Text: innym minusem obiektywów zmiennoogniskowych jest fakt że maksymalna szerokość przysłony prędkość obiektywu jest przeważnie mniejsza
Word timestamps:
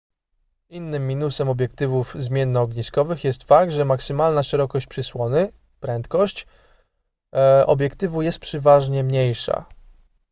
innym 0.69 1.07
minusem 1.07 1.49
obiektywów 1.49 2.13
zmiennoogniskowych 2.17 3.23
jest 3.23 3.43
fakt 3.43 3.71
że 3.73 3.85
maksymalna 3.85 4.43
szerokość 4.43 4.87
przysłony 4.87 5.51
prędkość 5.79 6.47
obiektywu 7.67 8.21
jest 8.21 8.39
przeważnie 8.39 9.03
mniejsza 9.03 9.65